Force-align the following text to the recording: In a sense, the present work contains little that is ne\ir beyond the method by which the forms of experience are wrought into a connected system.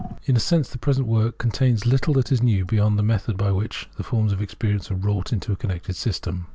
In 0.25 0.35
a 0.35 0.39
sense, 0.39 0.67
the 0.67 0.79
present 0.79 1.05
work 1.05 1.37
contains 1.37 1.85
little 1.85 2.15
that 2.15 2.31
is 2.31 2.41
ne\ir 2.41 2.65
beyond 2.65 2.97
the 2.97 3.03
method 3.03 3.37
by 3.37 3.51
which 3.51 3.87
the 3.97 4.03
forms 4.03 4.33
of 4.33 4.41
experience 4.41 4.89
are 4.89 4.95
wrought 4.95 5.31
into 5.31 5.51
a 5.51 5.55
connected 5.55 5.95
system. 5.95 6.47